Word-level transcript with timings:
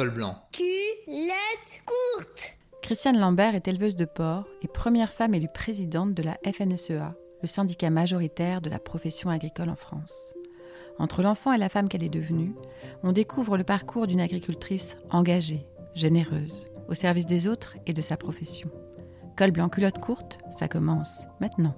col 0.00 0.08
blanc. 0.08 0.34
Culotte 0.50 1.82
courte. 1.84 2.56
Christiane 2.80 3.20
Lambert 3.20 3.54
est 3.54 3.68
éleveuse 3.68 3.96
de 3.96 4.06
porc 4.06 4.46
et 4.62 4.66
première 4.66 5.12
femme 5.12 5.34
élue 5.34 5.52
présidente 5.52 6.14
de 6.14 6.22
la 6.22 6.38
FNSEA, 6.42 7.14
le 7.42 7.46
syndicat 7.46 7.90
majoritaire 7.90 8.62
de 8.62 8.70
la 8.70 8.78
profession 8.78 9.28
agricole 9.28 9.68
en 9.68 9.76
France. 9.76 10.32
Entre 10.98 11.20
l'enfant 11.22 11.52
et 11.52 11.58
la 11.58 11.68
femme 11.68 11.90
qu'elle 11.90 12.02
est 12.02 12.08
devenue, 12.08 12.54
on 13.02 13.12
découvre 13.12 13.58
le 13.58 13.64
parcours 13.64 14.06
d'une 14.06 14.22
agricultrice 14.22 14.96
engagée, 15.10 15.66
généreuse, 15.94 16.66
au 16.88 16.94
service 16.94 17.26
des 17.26 17.46
autres 17.46 17.76
et 17.84 17.92
de 17.92 18.00
sa 18.00 18.16
profession. 18.16 18.70
Col 19.36 19.50
blanc 19.50 19.68
culotte 19.68 19.98
courte, 19.98 20.38
ça 20.50 20.66
commence 20.66 21.26
maintenant. 21.40 21.76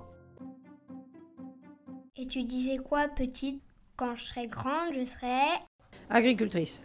Et 2.14 2.26
tu 2.26 2.44
disais 2.44 2.78
quoi, 2.78 3.08
petite? 3.08 3.60
Quand 3.96 4.14
je 4.14 4.22
serai 4.22 4.46
grande, 4.46 4.94
je 4.94 5.04
serai. 5.04 5.42
Agricultrice. 6.08 6.84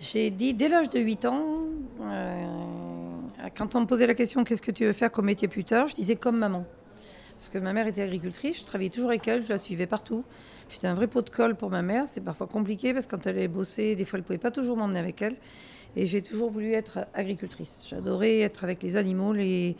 J'ai 0.00 0.30
dit 0.30 0.54
dès 0.54 0.68
l'âge 0.68 0.90
de 0.90 1.00
8 1.00 1.24
ans, 1.26 1.42
euh, 2.00 2.46
quand 3.56 3.74
on 3.74 3.80
me 3.80 3.86
posait 3.86 4.06
la 4.06 4.14
question 4.14 4.44
qu'est-ce 4.44 4.62
que 4.62 4.70
tu 4.70 4.84
veux 4.84 4.92
faire 4.92 5.10
comme 5.10 5.24
métier 5.24 5.48
plus 5.48 5.64
tard, 5.64 5.88
je 5.88 5.94
disais 5.96 6.14
comme 6.14 6.38
maman. 6.38 6.64
Parce 7.36 7.50
que 7.50 7.58
ma 7.58 7.72
mère 7.72 7.88
était 7.88 8.02
agricultrice, 8.02 8.60
je 8.60 8.64
travaillais 8.64 8.90
toujours 8.90 9.10
avec 9.10 9.26
elle, 9.26 9.42
je 9.42 9.48
la 9.48 9.58
suivais 9.58 9.86
partout. 9.86 10.22
J'étais 10.68 10.86
un 10.86 10.94
vrai 10.94 11.08
pot 11.08 11.22
de 11.22 11.30
colle 11.30 11.56
pour 11.56 11.70
ma 11.70 11.82
mère, 11.82 12.06
c'était 12.06 12.20
parfois 12.20 12.46
compliqué 12.46 12.94
parce 12.94 13.06
que 13.06 13.10
quand 13.16 13.26
elle 13.26 13.38
allait 13.38 13.48
bosser, 13.48 13.96
des 13.96 14.04
fois 14.04 14.18
elle 14.18 14.22
ne 14.22 14.26
pouvait 14.26 14.38
pas 14.38 14.52
toujours 14.52 14.76
m'emmener 14.76 15.00
avec 15.00 15.20
elle. 15.20 15.34
Et 15.96 16.06
j'ai 16.06 16.22
toujours 16.22 16.50
voulu 16.50 16.74
être 16.74 17.00
agricultrice. 17.12 17.82
J'adorais 17.88 18.38
être 18.38 18.62
avec 18.62 18.80
les 18.84 18.96
animaux, 18.96 19.32
les, 19.32 19.74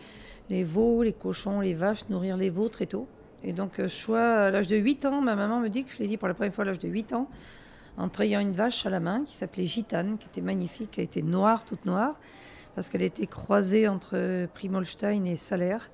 veaux, 0.50 1.04
les 1.04 1.12
cochons, 1.12 1.60
les 1.60 1.74
vaches, 1.74 2.09
nourrir 2.09 2.37
les 2.37 2.50
veaux 2.50 2.68
très 2.68 2.87
tôt. 2.87 3.06
Et 3.45 3.52
donc, 3.52 3.87
choix, 3.87 4.20
à 4.20 4.50
l'âge 4.50 4.66
de 4.66 4.76
8 4.76 5.06
ans, 5.06 5.20
ma 5.20 5.37
maman 5.37 5.60
me 5.60 5.68
dit 5.68 5.84
que 5.84 5.92
je 5.92 5.98
l'ai 5.98 6.09
dit 6.09 6.16
pour 6.16 6.26
la 6.26 6.34
première 6.34 6.52
fois 6.52 6.64
à 6.64 6.68
l'âge 6.68 6.80
de 6.80 6.88
8 6.88 7.12
ans, 7.12 7.28
en 7.99 8.09
trayant 8.09 8.41
une 8.41 8.52
vache 8.52 8.87
à 8.87 8.91
la 8.91 9.01
main 9.01 9.24
qui 9.24 9.35
s'appelait 9.37 9.65
Gitane, 9.65 10.18
qui 10.18 10.29
était 10.29 10.41
magnifique, 10.41 10.93
qui 10.93 11.01
était 11.01 11.23
noire, 11.23 11.65
toute 11.65 11.85
noire, 11.85 12.18
parce 12.74 12.88
qu'elle 12.88 13.02
était 13.02 13.27
croisée 13.27 13.88
entre 13.88 14.46
Primolstein 14.55 15.24
et 15.24 15.37
Salaire, 15.37 15.90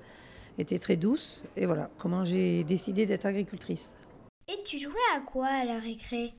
était 0.59 0.77
très 0.77 0.95
douce. 0.95 1.45
Et 1.57 1.65
voilà 1.65 1.89
comment 1.97 2.23
j'ai 2.23 2.63
décidé 2.63 3.05
d'être 3.05 3.25
agricultrice. 3.25 3.95
Et 4.47 4.61
tu 4.63 4.77
jouais 4.77 4.93
à 5.17 5.21
quoi 5.21 5.47
à 5.47 5.65
la 5.65 5.79
récré? 5.79 6.35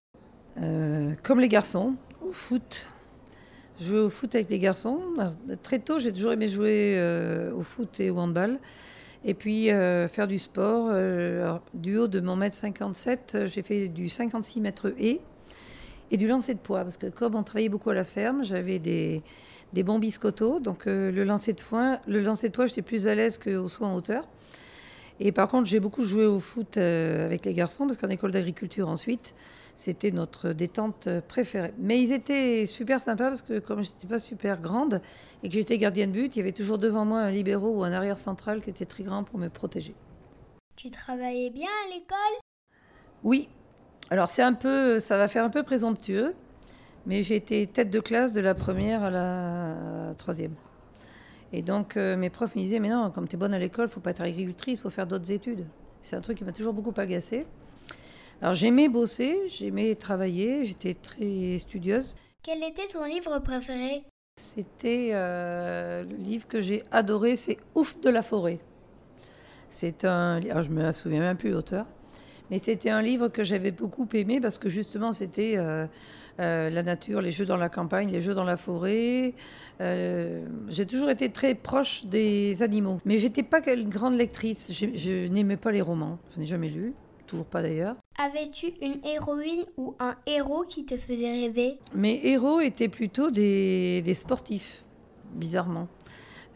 Euh, 0.63 1.13
Comme 1.25 1.41
les 1.41 1.49
garçons, 1.49 1.97
au 2.23 2.31
foot. 2.31 2.87
Je 3.81 3.87
jouais 3.87 3.99
au 3.99 4.09
foot 4.09 4.35
avec 4.37 4.49
les 4.49 4.61
garçons. 4.61 5.01
Très 5.63 5.81
tôt, 5.81 5.99
j'ai 5.99 6.13
toujours 6.13 6.33
aimé 6.33 6.47
jouer 6.47 6.95
euh, 6.97 7.53
au 7.53 7.63
foot 7.63 7.99
et 7.99 8.11
au 8.11 8.19
handball. 8.19 8.59
Et 9.25 9.35
puis 9.35 9.73
euh, 9.73 10.07
faire 10.07 10.29
du 10.29 10.39
sport. 10.39 10.95
du 11.75 11.99
haut 11.99 12.07
de 12.07 12.21
mon 12.21 12.37
mètre 12.37 12.55
57, 12.55 13.47
j'ai 13.47 13.63
fait 13.63 13.89
du 13.89 14.09
56 14.09 14.61
mètres 14.61 14.95
et 14.99 15.21
et 16.11 16.17
du 16.17 16.27
lancer 16.27 16.55
de 16.55 16.59
poids. 16.59 16.83
Parce 16.83 16.97
que 16.97 17.07
comme 17.07 17.35
on 17.35 17.43
travaillait 17.43 17.69
beaucoup 17.69 17.91
à 17.91 17.95
la 17.95 18.05
ferme, 18.05 18.45
j'avais 18.45 18.79
des, 18.79 19.23
des 19.73 19.83
bons 19.83 19.99
biscottos. 19.99 20.61
Donc 20.61 20.87
le 20.87 21.25
lancer 21.25 21.53
de 21.53 21.61
foin, 21.61 22.01
le 22.07 22.21
lancer 22.21 22.49
de 22.49 22.55
poids, 22.55 22.67
j'étais 22.67 22.83
plus 22.83 23.09
à 23.09 23.15
l'aise 23.15 23.39
qu'au 23.39 23.69
saut 23.69 23.85
en 23.85 23.95
hauteur. 23.95 24.29
Et 25.19 25.33
par 25.33 25.49
contre, 25.49 25.67
j'ai 25.67 25.81
beaucoup 25.81 26.05
joué 26.05 26.27
au 26.27 26.39
foot 26.39 26.77
avec 26.77 27.47
les 27.47 27.55
garçons, 27.55 27.87
parce 27.87 27.99
qu'en 27.99 28.11
école 28.11 28.33
d'agriculture 28.33 28.89
ensuite, 28.89 29.35
c'était 29.75 30.11
notre 30.11 30.53
détente 30.53 31.09
préférée. 31.29 31.73
Mais 31.79 32.01
ils 32.01 32.13
étaient 32.13 32.67
super 32.67 33.01
sympas 33.01 33.29
parce 33.29 33.43
que 33.43 33.59
comme 33.59 33.83
je 33.83 33.91
n'étais 33.91 34.07
pas 34.07 34.19
super 34.19 34.61
grande 34.61 35.01
et 35.43 35.49
que 35.49 35.55
j'étais 35.55 35.77
gardienne 35.79 36.13
de 36.13 36.21
but, 36.21 36.37
il 36.37 36.39
y 36.39 36.43
avait 36.43 36.53
toujours 36.53 36.79
devant 36.79 37.05
moi 37.05 37.21
un 37.21 37.31
libéraux 37.31 37.77
ou 37.77 37.85
un 37.85 37.93
arrière 37.93 38.19
central 38.19 38.63
qui 38.63 38.71
était 38.71 38.87
très 38.87 39.05
grand 39.05 39.25
pour 39.25 39.39
me 39.39 39.49
protéger. 39.49 39.95
Tu 40.77 40.91
travaillais 40.91 41.51
bien 41.51 41.69
à 41.87 41.95
l'école? 41.95 42.17
Oui. 43.23 43.49
Alors 44.11 44.29
c'est 44.29 44.43
un 44.43 44.53
peu, 44.53 44.99
ça 44.99 45.17
va 45.17 45.27
faire 45.27 45.45
un 45.45 45.51
peu 45.51 45.63
présomptueux, 45.63 46.35
mais 47.07 47.23
j'ai 47.23 47.37
été 47.37 47.67
tête 47.67 47.91
de 47.91 48.01
classe 48.01 48.33
de 48.35 48.41
la 48.41 48.55
première 48.55 49.03
à 49.03 49.11
la 49.11 50.15
troisième. 50.17 50.55
Et 51.53 51.63
donc 51.63 51.97
mes 51.97 52.31
profs 52.31 52.55
me 52.55 52.61
disaient, 52.61 52.79
mais 52.79 52.89
non, 52.89 53.11
comme 53.11 53.27
tu 53.27 53.37
es 53.37 53.39
bonne 53.39 53.55
à 53.55 53.59
l'école, 53.59 53.89
faut 53.89 54.01
pas 54.01 54.11
être 54.11 54.23
agricultrice, 54.23 54.81
faut 54.81 54.91
faire 54.91 55.07
d'autres 55.07 55.31
études. 55.33 55.65
C'est 56.03 56.15
un 56.15 56.21
truc 56.21 56.39
qui 56.39 56.45
m'a 56.45 56.53
toujours 56.53 56.73
beaucoup 56.73 56.95
agacée. 57.01 57.47
Alors 58.43 58.55
j'aimais 58.55 58.89
bosser, 58.89 59.41
j'aimais 59.49 59.95
travailler, 59.95 60.65
j'étais 60.65 60.95
très 60.95 61.59
studieuse. 61.59 62.15
Quel 62.43 62.63
était 62.63 62.87
ton 62.93 63.05
livre 63.05 63.39
préféré? 63.41 64.05
C'était 64.39 65.11
euh, 65.15 66.05
le 66.05 66.17
livre 66.17 66.47
que 66.47 66.61
j'ai 66.61 66.83
adoré, 66.93 67.35
c'est 67.35 67.57
Ouf 67.75 67.99
de 68.01 68.11
la 68.11 68.23
forêt. 68.23 68.59
C'est 69.69 70.05
un, 70.05 70.41
alors 70.49 70.63
je 70.63 70.71
me 70.71 70.93
souviens 70.93 71.21
même 71.21 71.37
plus 71.37 71.51
l'auteur, 71.51 71.87
mais 72.51 72.59
c'était 72.59 72.91
un 72.91 73.03
livre 73.03 73.29
que 73.29 73.45
j'avais 73.45 73.71
beaucoup 73.71 74.09
aimé 74.15 74.41
parce 74.41 74.59
que 74.59 74.69
justement 74.69 75.13
c'était 75.13 75.55
euh, 75.57 75.87
euh, 76.41 76.71
la 76.71 76.83
nature, 76.83 77.21
les 77.21 77.31
jeux 77.31 77.47
dans 77.47 77.57
la 77.57 77.69
campagne, 77.69 78.11
les 78.11 78.21
jeux 78.21 78.35
dans 78.35 78.45
la 78.45 78.57
forêt. 78.57 79.35
j'ai 79.81 80.87
toujours 80.87 81.11
été 81.11 81.31
très 81.31 81.55
proche 81.55 82.07
des 82.07 82.63
animaux, 82.63 83.01
mais 83.05 83.19
j'étais 83.19 83.43
pas 83.43 83.61
une 83.73 83.89
grande 83.89 84.17
lectrice. 84.17 84.73
Je, 84.73 84.87
je 84.95 85.29
n'aimais 85.29 85.57
pas 85.57 85.73
les 85.73 85.83
romans, 85.83 86.19
je 86.35 86.41
n'ai 86.41 86.47
jamais 86.47 86.69
lu 86.69 86.95
toujours 87.27 87.47
pas 87.47 87.63
d'ailleurs. 87.63 87.97
Avais-tu 88.19 88.67
une 88.81 89.05
héroïne 89.05 89.65
ou 89.77 89.95
un 89.99 90.17
héros 90.27 90.65
qui 90.67 90.85
te 90.85 90.97
faisait 90.97 91.31
rêver? 91.31 91.77
Mes 91.95 92.21
héros 92.25 92.61
étaient 92.61 92.89
plutôt 92.89 93.31
des, 93.31 94.01
des 94.03 94.15
sportifs, 94.15 94.85
bizarrement. 95.35 95.89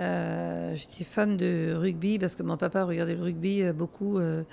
Euh, 0.00 0.74
J'étais 0.74 1.04
fan 1.04 1.36
de 1.36 1.74
rugby 1.76 2.18
parce 2.18 2.34
que 2.34 2.42
mon 2.42 2.56
papa 2.56 2.84
regardait 2.84 3.14
le 3.14 3.22
rugby 3.22 3.62
beaucoup 3.72 4.18
euh, 4.18 4.44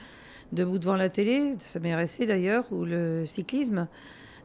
debout 0.51 0.77
devant 0.77 0.95
la 0.95 1.09
télé, 1.09 1.53
ça 1.59 1.79
m'est 1.79 1.95
resté 1.95 2.25
d'ailleurs, 2.25 2.65
ou 2.71 2.85
le 2.85 3.25
cyclisme. 3.25 3.87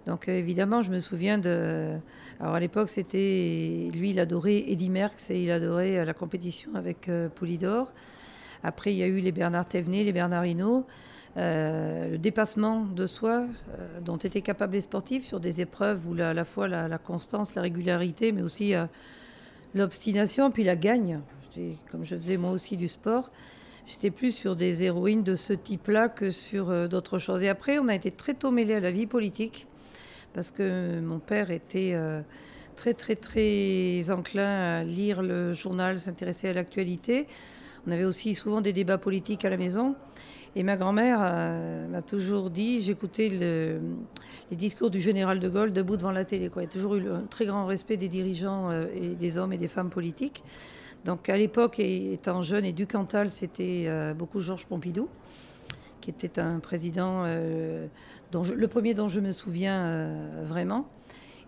Donc 0.06 0.28
euh, 0.28 0.32
évidemment, 0.32 0.80
je 0.80 0.90
me 0.90 0.98
souviens 0.98 1.38
de... 1.38 1.96
Alors 2.40 2.54
à 2.54 2.60
l'époque, 2.60 2.88
c'était... 2.88 3.88
Lui, 3.94 4.10
il 4.10 4.20
adorait 4.20 4.64
Eddy 4.68 4.91
Merckx 4.91 5.30
et 5.30 5.42
il 5.42 5.50
adorait 5.50 6.04
la 6.04 6.14
compétition 6.14 6.74
avec 6.74 7.08
euh, 7.08 7.28
Poulidor. 7.28 7.92
Après, 8.64 8.92
il 8.92 8.96
y 8.98 9.02
a 9.02 9.06
eu 9.06 9.18
les 9.18 9.32
Bernard 9.32 9.66
Thévenet, 9.66 10.04
les 10.04 10.12
Bernard 10.12 10.46
Hinault. 10.46 10.86
Euh, 11.38 12.10
le 12.10 12.18
dépassement 12.18 12.84
de 12.84 13.06
soi 13.06 13.46
euh, 13.78 14.00
dont 14.00 14.18
étaient 14.18 14.42
capables 14.42 14.74
les 14.74 14.82
sportifs 14.82 15.24
sur 15.24 15.41
des 15.41 15.62
épreuves 15.62 16.06
où 16.06 16.12
la, 16.12 16.30
à 16.30 16.34
la 16.34 16.44
fois 16.44 16.68
la, 16.68 16.98
constance, 16.98 17.54
la 17.54 17.62
régularité, 17.62 18.32
mais 18.32 18.42
aussi 18.42 18.74
euh, 18.74 18.84
l'obstination, 19.74 20.50
puis 20.50 20.62
la 20.62 20.76
gagne. 20.76 21.20
Comme 21.91 22.04
je 22.04 22.16
faisais 22.16 22.36
moi 22.36 22.50
aussi 22.50 22.76
du 22.76 22.88
sport, 22.88 23.30
j'étais 23.87 24.10
plus 24.10 24.32
sur 24.32 24.56
des 24.56 24.82
héroïnes 24.82 25.22
de 25.22 25.37
ce 25.37 25.53
type-là 25.53 26.09
que 26.09 26.31
sur 26.31 26.70
euh, 26.70 26.87
d'autres 26.88 27.19
choses. 27.19 27.43
Et 27.43 27.48
après, 27.48 27.78
on 27.78 27.88
a 27.88 27.94
été 27.94 28.10
très 28.10 28.34
tôt 28.34 28.50
mêlés 28.50 28.75
à 28.75 28.81
la 28.81 28.91
vie 28.91 29.06
politique, 29.06 29.66
parce 30.34 30.50
que 30.50 31.00
mon 31.00 31.19
père 31.19 31.50
était 31.50 31.92
euh, 31.94 32.21
très 32.76 32.94
très 32.94 33.16
très 33.16 34.10
enclin 34.10 34.81
à 34.81 34.84
lire 34.84 35.22
le 35.22 35.53
journal, 35.53 35.98
s'intéresser 35.98 36.48
à 36.48 36.53
l'actualité. 36.53 37.26
On 37.87 37.91
avait 37.91 38.04
aussi 38.04 38.34
souvent 38.34 38.60
des 38.60 38.72
débats 38.72 38.98
politiques 38.98 39.44
à 39.44 39.50
la 39.50 39.56
maison. 39.56 39.94
Et 40.54 40.62
ma 40.62 40.76
grand-mère 40.76 41.19
euh, 41.22 41.88
m'a 41.88 42.03
toujours 42.03 42.50
dit, 42.50 42.82
j'écoutais 42.82 43.31
le, 43.31 43.81
les 44.50 44.56
discours 44.56 44.91
du 44.91 45.00
général 45.00 45.41
de 45.41 45.48
Gaulle 45.48 45.72
debout 45.72 45.97
devant 45.97 46.10
la 46.10 46.26
télé. 46.26 46.50
Il 46.54 46.60
y 46.60 46.65
a 46.65 46.69
toujours 46.69 46.94
eu 46.94 47.10
un 47.10 47.22
très 47.22 47.47
grand 47.47 47.65
respect 47.65 47.97
des 47.97 48.09
dirigeants 48.09 48.71
et 48.94 49.15
des 49.15 49.38
hommes 49.38 49.54
et 49.54 49.56
des 49.56 49.69
femmes 49.69 49.88
politiques. 49.88 50.44
Donc 51.04 51.28
à 51.28 51.36
l'époque, 51.36 51.80
étant 51.80 52.42
jeune 52.42 52.64
et 52.64 52.72
du 52.72 52.86
Cantal, 52.86 53.30
c'était 53.30 53.84
euh, 53.86 54.14
beaucoup 54.14 54.40
Georges 54.40 54.66
Pompidou, 54.66 55.08
qui 56.00 56.10
était 56.10 56.38
un 56.38 56.60
président, 56.60 57.24
euh, 57.24 57.86
dont 58.30 58.44
je, 58.44 58.54
le 58.54 58.68
premier 58.68 58.94
dont 58.94 59.08
je 59.08 59.20
me 59.20 59.32
souviens 59.32 59.84
euh, 59.84 60.42
vraiment. 60.42 60.86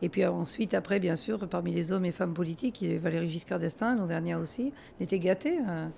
Et 0.03 0.09
puis 0.09 0.27
ensuite, 0.27 0.75
après, 0.75 0.99
bien 0.99 1.15
sûr, 1.15 1.49
parmi 1.49 1.73
les 1.73 1.93
hommes 1.93 2.05
et 2.05 2.11
femmes 2.11 2.35
politiques, 2.35 2.83
il 2.83 2.89
y 2.89 2.91
avait 2.91 2.99
Valéry 2.99 3.29
Giscard 3.29 3.59
d'Estaing, 3.59 3.97
l'Auvergnat 3.97 4.39
aussi. 4.39 4.73
On 4.99 5.05
était 5.05 5.21
gâtés 5.21 5.59
en 5.61 5.91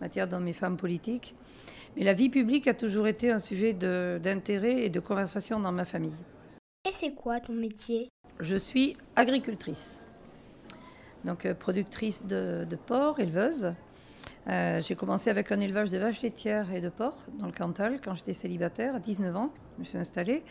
matière 0.00 0.26
d'hommes 0.26 0.48
et 0.48 0.52
femmes 0.52 0.76
politiques. 0.76 1.36
Mais 1.96 2.04
la 2.04 2.14
vie 2.14 2.30
publique 2.30 2.66
a 2.66 2.74
toujours 2.74 3.06
été 3.06 3.30
un 3.30 3.38
sujet 3.38 3.74
d'intérêt 3.74 4.84
et 4.84 4.88
de 4.88 4.98
conversation 4.98 5.60
dans 5.60 5.70
ma 5.70 5.84
famille. 5.84 6.16
Et 6.88 6.92
c'est 6.92 7.14
quoi 7.14 7.38
ton 7.38 7.52
métier? 7.52 8.08
Je 8.40 8.56
suis 8.56 8.96
agricultrice, 9.14 10.00
donc 11.24 11.46
euh, 11.46 11.54
productrice 11.54 12.24
de, 12.26 12.66
de 12.68 12.76
porc, 12.76 13.20
éleveuse. 13.20 13.72
Euh, 14.48 14.80
j'ai 14.80 14.96
commencé 14.96 15.30
avec 15.30 15.52
un 15.52 15.60
élevage 15.60 15.90
de 15.90 15.98
vaches 15.98 16.22
laitières 16.22 16.72
et 16.72 16.80
de 16.80 16.88
porcs 16.88 17.26
dans 17.38 17.46
le 17.46 17.52
Cantal 17.52 18.00
quand 18.02 18.14
j'étais 18.14 18.32
célibataire, 18.32 18.96
à 18.96 18.98
19 18.98 19.36
ans. 19.36 19.50
Je 19.74 19.78
me 19.80 19.84
suis 19.84 19.98
installée. 19.98 20.42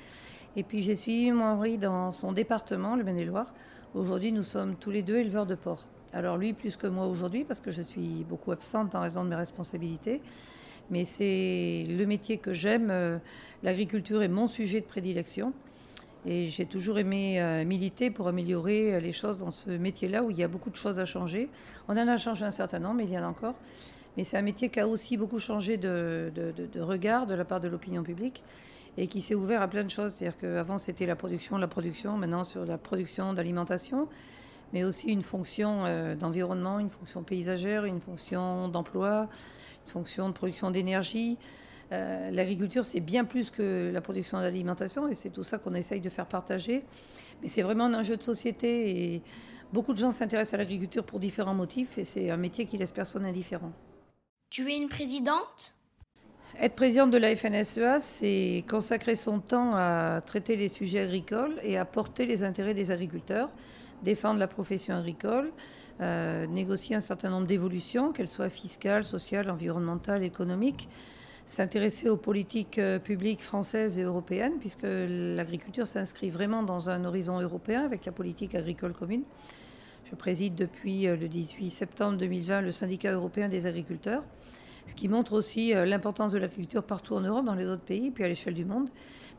Et 0.56 0.64
puis 0.64 0.82
j'ai 0.82 0.96
suivi 0.96 1.32
mon 1.32 1.56
mari 1.56 1.78
dans 1.78 2.12
son 2.12 2.32
département, 2.32 2.96
le 2.96 3.04
Maine-et-Loire. 3.04 3.54
Aujourd'hui, 3.94 4.32
nous 4.32 4.44
sommes 4.44 4.76
tous 4.76 4.92
les 4.92 5.04
deux 5.04 5.18
éleveurs 5.18 5.46
de 5.46 5.56
porcs. 5.56 5.88
Alors 6.14 6.38
lui, 6.38 6.54
plus 6.54 6.78
que 6.78 6.88
moi 6.88 7.08
aujourd'hui, 7.08 7.44
parce 7.44 7.60
que 7.60 7.72
je 7.72 7.82
suis 7.82 8.26
beaucoup 8.28 8.52
absente 8.52 8.96
en 8.96 9.02
raison 9.02 9.24
de 9.24 9.30
mes 9.30 9.36
responsabilités. 9.36 10.22
Mais 10.90 11.06
c'est 11.06 11.86
le 11.88 12.06
métier 12.06 12.38
que 12.38 12.54
j'aime. 12.54 12.90
Euh, 12.92 13.18
L'agriculture 13.64 14.24
est 14.24 14.28
mon 14.28 14.48
sujet 14.48 14.82
de 14.82 14.86
prédilection. 14.86 15.54
Et 16.26 16.48
j'ai 16.48 16.66
toujours 16.66 17.00
aimé 17.00 17.42
euh, 17.42 17.66
militer 17.66 18.12
pour 18.12 18.28
améliorer 18.28 19.00
les 19.02 19.12
choses 19.12 19.38
dans 19.38 19.52
ce 19.52 19.72
métier-là 19.72 20.24
où 20.24 20.30
il 20.30 20.38
y 20.38 20.44
a 20.44 20.48
beaucoup 20.48 20.70
de 20.70 20.76
choses 20.76 21.00
à 21.00 21.06
changer. 21.06 21.50
On 21.88 21.98
en 21.98 22.08
a 22.08 22.18
changé 22.18 22.46
un 22.46 22.52
certain 22.52 22.80
nombre, 22.80 22.96
mais 22.96 23.06
il 23.06 23.12
y 23.12 23.18
en 23.18 23.24
a 23.24 23.28
encore. 23.28 23.56
Mais 24.18 24.24
c'est 24.24 24.38
un 24.38 24.42
métier 24.44 24.70
qui 24.70 24.80
a 24.80 24.88
aussi 24.88 25.18
beaucoup 25.18 25.40
changé 25.40 25.78
de 25.78 26.32
regard 26.80 27.26
de 27.26 27.34
la 27.34 27.46
part 27.46 27.60
de 27.60 27.68
l'opinion 27.68 28.04
publique. 28.04 28.44
et 28.98 29.08
qui 29.08 29.22
s'est 29.22 29.36
ouvert 29.36 29.62
à 29.62 29.68
plein 29.68 29.84
de 29.84 29.90
choses. 29.90 30.14
C'est-à-dire 30.14 30.38
qu'avant, 30.38 30.78
c'était 30.78 31.06
la 31.06 31.16
production, 31.16 31.58
la 31.58 31.68
production, 31.68 32.18
maintenant 32.18 32.44
sur 32.44 32.66
la 32.66 32.78
production 32.78 33.34
d'alimentation, 33.34 34.08
mais 34.74 34.84
aussi 34.84 35.08
une 35.10 35.22
fonction 35.22 35.86
euh, 35.86 36.16
d'environnement, 36.16 36.80
une 36.80 36.90
fonction 36.90 37.24
paysagère, 37.24 37.86
une 37.86 38.02
fonction 38.02 38.68
d'emploi, 38.68 39.28
une 39.86 39.92
fonction 39.92 40.28
de 40.30 40.34
production 40.34 40.72
d'énergie. 40.72 41.38
Euh, 41.92 42.32
l'agriculture, 42.32 42.86
c'est 42.86 43.02
bien 43.02 43.26
plus 43.26 43.50
que 43.50 43.92
la 43.94 44.02
production 44.02 44.40
d'alimentation, 44.40 45.08
et 45.08 45.16
c'est 45.16 45.30
tout 45.30 45.44
ça 45.44 45.58
qu'on 45.58 45.74
essaye 45.74 46.00
de 46.00 46.10
faire 46.10 46.26
partager. 46.26 46.84
Mais 47.42 47.48
c'est 47.48 47.62
vraiment 47.62 47.86
un 47.86 47.94
enjeu 47.94 48.16
de 48.16 48.24
société, 48.24 49.14
et 49.14 49.22
beaucoup 49.74 49.94
de 49.94 49.98
gens 49.98 50.12
s'intéressent 50.12 50.54
à 50.54 50.58
l'agriculture 50.58 51.04
pour 51.04 51.20
différents 51.20 51.54
motifs, 51.54 51.98
et 51.98 52.06
c'est 52.06 52.30
un 52.30 52.38
métier 52.38 52.66
qui 52.66 52.78
laisse 52.78 52.92
personne 52.92 53.26
indifférent. 53.26 53.74
Tu 54.50 54.72
es 54.72 54.78
une 54.78 54.90
présidente? 54.90 55.74
Être 56.60 56.76
présidente 56.76 57.12
de 57.12 57.18
la 57.18 57.36
FNSEA, 57.36 58.00
c'est 58.02 58.66
consacrer 58.70 59.16
son 59.16 59.40
temps 59.40 59.72
à 59.74 60.22
traiter 60.26 60.56
les 60.58 60.68
sujets 60.68 61.00
agricoles 61.00 61.56
et 61.64 61.78
à 61.78 61.86
porter 61.86 62.26
les 62.26 62.44
intérêts 62.44 62.74
des 62.74 62.92
agriculteurs, 62.92 63.50
défendre 64.04 64.40
la 64.40 64.48
profession 64.48 64.96
agricole, 64.96 65.52
euh, 66.02 66.46
négocier 66.48 66.96
un 66.96 67.00
certain 67.00 67.30
nombre 67.30 67.48
d'évolutions, 67.48 68.12
qu'elles 68.12 68.28
soient 68.28 68.50
fiscales, 68.50 69.06
sociales, 69.06 69.50
environnementales, 69.50 70.24
économiques, 70.24 70.90
s'intéresser 71.52 72.08
aux 72.08 72.16
politiques 72.16 72.78
euh, 72.80 72.98
publiques 72.98 73.42
françaises 73.42 74.00
et 74.00 74.04
européennes, 74.04 74.54
puisque 74.60 74.86
l'agriculture 74.86 75.86
s'inscrit 75.86 76.30
vraiment 76.30 76.64
dans 76.64 76.90
un 76.90 77.04
horizon 77.04 77.42
européen 77.42 77.84
avec 77.84 78.06
la 78.06 78.14
politique 78.14 78.56
agricole 78.56 78.94
commune. 78.94 79.24
Je 80.06 80.16
préside 80.16 80.56
depuis 80.56 81.08
euh, 81.08 81.18
le 81.18 81.28
18 81.28 81.70
septembre 81.70 82.18
2020 82.18 82.62
le 82.62 82.72
syndicat 82.72 83.12
européen 83.12 83.50
des 83.50 83.68
agriculteurs 83.68 84.24
ce 84.88 84.96
qui 84.96 85.08
montre 85.08 85.34
aussi 85.34 85.76
euh, 85.76 85.86
l'importance 85.86 86.32
de 86.32 86.38
l'agriculture 86.38 86.84
partout 86.84 87.16
en 87.16 87.22
Europe, 87.22 87.46
dans 87.46 87.56
les 87.56 87.68
autres 87.68 87.84
pays, 87.84 88.12
puis 88.12 88.24
à 88.24 88.28
l'échelle 88.28 88.54
du 88.54 88.66
monde, 88.66 88.90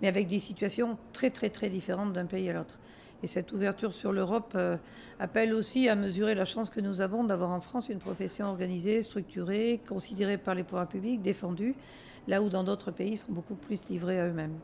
mais 0.01 0.09
avec 0.09 0.27
des 0.27 0.39
situations 0.39 0.97
très 1.13 1.31
très 1.31 1.51
très 1.51 1.69
différentes 1.69 2.13
d'un 2.13 2.27
pays 2.27 2.49
à 2.49 2.53
l'autre. 2.53 2.79
Et 3.23 3.27
cette 3.27 3.53
ouverture 3.53 3.95
sur 3.95 4.13
l'Europe 4.13 4.53
euh, 4.57 4.77
appelle 5.21 5.55
aussi 5.55 5.89
à 5.89 5.95
mesurer 5.95 6.35
la 6.35 6.45
chance 6.45 6.71
que 6.71 6.81
nous 6.81 7.01
avons 7.01 7.23
d'avoir 7.25 7.51
en 7.51 7.61
France 7.61 7.89
une 7.89 7.99
profession 7.99 8.47
organisée, 8.47 9.03
structurée, 9.03 9.81
considérée 9.89 10.39
par 10.39 10.55
les 10.55 10.65
pouvoirs 10.65 10.89
publics, 10.89 11.23
défendue, 11.23 11.75
là 12.27 12.43
où 12.43 12.49
dans 12.49 12.65
d'autres 12.65 12.91
pays 12.91 13.13
ils 13.13 13.19
sont 13.19 13.33
beaucoup 13.33 13.55
plus 13.55 13.89
livrés 13.89 14.19
à 14.19 14.27
eux-mêmes. 14.27 14.59